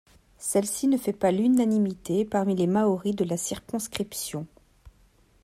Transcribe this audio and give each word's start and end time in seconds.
Celle-ci 0.39 0.87
ne 0.87 0.97
fait 0.97 1.13
pas 1.13 1.31
l'unanimité 1.31 2.25
parmi 2.25 2.55
les 2.55 2.65
Maori 2.65 3.11
de 3.13 3.23
la 3.23 3.37
circonscription. 3.37 4.47